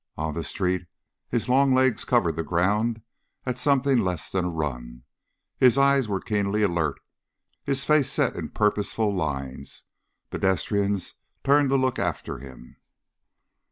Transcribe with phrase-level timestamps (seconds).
[0.17, 0.87] On the street,
[1.29, 3.03] his long legs covered the ground
[3.45, 5.03] at something less than a run,
[5.59, 6.99] his eyes were keenly alert,
[7.63, 9.83] his face set in purposeful lines.
[10.31, 12.77] Pedestrians turned to look after him.